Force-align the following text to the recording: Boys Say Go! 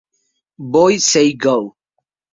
Boys 0.57 1.05
Say 1.05 1.33
Go! 1.33 1.75